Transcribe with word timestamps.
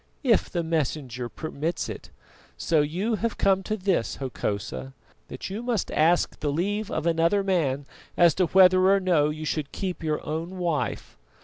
"If 0.23 0.49
the 0.49 0.63
Messenger 0.63 1.29
permits 1.29 1.87
it! 1.87 2.09
So 2.57 2.81
you 2.81 3.17
have 3.17 3.37
come 3.37 3.61
to 3.61 3.77
this, 3.77 4.15
Hokosa, 4.15 4.93
that 5.27 5.51
you 5.51 5.61
must 5.61 5.91
ask 5.91 6.39
the 6.39 6.51
leave 6.51 6.89
of 6.89 7.05
another 7.05 7.43
man 7.43 7.85
as 8.17 8.33
to 8.33 8.47
whether 8.47 8.89
or 8.89 8.99
no 8.99 9.29
you 9.29 9.45
should 9.45 9.71
keep 9.71 10.01
your 10.01 10.25
own 10.27 10.57
wife! 10.57 11.19